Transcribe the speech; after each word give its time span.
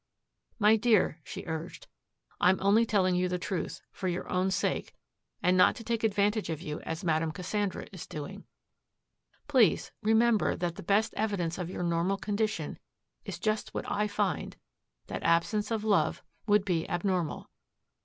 "My 0.57 0.77
dear," 0.77 1.19
she 1.23 1.43
urged, 1.45 1.85
"I'm 2.39 2.57
only 2.59 2.87
telling 2.87 3.13
you 3.13 3.29
the 3.29 3.37
truth, 3.37 3.83
for 3.91 4.07
your 4.07 4.27
own 4.31 4.49
sake, 4.49 4.95
and 5.43 5.55
not 5.55 5.75
to 5.75 5.83
take 5.83 6.03
advantage 6.03 6.49
of 6.49 6.59
you 6.59 6.79
as 6.79 7.03
Madame 7.03 7.31
Cassandra 7.31 7.85
is 7.91 8.07
doing. 8.07 8.45
Please 9.47 9.91
remember 10.01 10.55
that 10.55 10.73
the 10.75 10.81
best 10.81 11.13
evidence 11.15 11.59
of 11.59 11.69
your 11.69 11.83
normal 11.83 12.17
condition 12.17 12.79
is 13.25 13.37
just 13.37 13.75
what 13.75 13.85
I 13.87 14.07
find, 14.07 14.57
that 15.05 15.21
absence 15.21 15.69
of 15.69 15.83
love 15.83 16.23
would 16.47 16.65
be 16.65 16.89
abnormal. 16.89 17.51